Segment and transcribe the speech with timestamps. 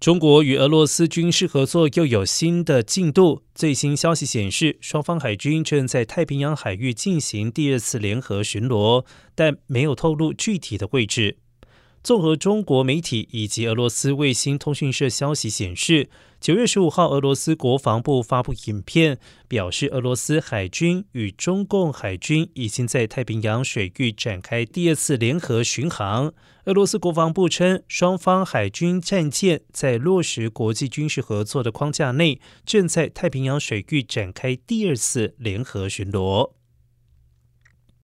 [0.00, 3.42] 中国与俄罗斯军事合作又有新的进度。
[3.54, 11.36] 最新消息显示，双方海军正在太平洋海域进行第二次联合巡逻，但没有透露具体的位置。
[12.02, 16.08] 综合中国媒体以及俄罗斯卫星通讯社消息显示，
[16.40, 26.32] 九月十五号，俄罗斯国防部发布影片，表示俄罗斯海军与中共海军已经在太平洋水域展开第二次联合巡航。
[26.64, 36.59] 俄罗斯国防部称，双方海军战舰在落实国际军事合作的框架内，正在太平洋水域展开第二次联合巡逻。